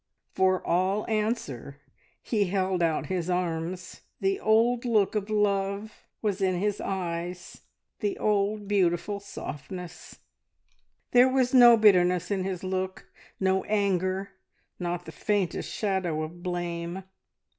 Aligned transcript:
For 0.33 0.65
all 0.65 1.07
answer 1.07 1.79
he 2.23 2.45
held 2.45 2.81
out 2.81 3.05
his 3.05 3.29
arms. 3.29 4.01
The 4.19 4.39
old 4.39 4.83
look 4.83 5.13
of 5.13 5.29
love 5.29 5.93
was 6.23 6.41
in 6.41 6.55
his 6.57 6.81
eyes, 6.81 7.61
the 7.99 8.17
old 8.17 8.67
beautiful 8.67 9.19
softness; 9.19 10.17
there 11.11 11.29
was 11.29 11.53
no 11.53 11.77
bitterness 11.77 12.31
in 12.31 12.43
his 12.43 12.63
look, 12.63 13.11
no 13.39 13.63
anger, 13.65 14.31
not 14.79 15.05
the 15.05 15.11
faintest 15.11 15.71
shadow 15.71 16.23
of 16.23 16.41
blame. 16.41 17.03